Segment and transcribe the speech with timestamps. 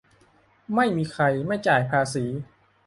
[0.75, 2.25] -ไม่มีใครไม่จ่ายภาษี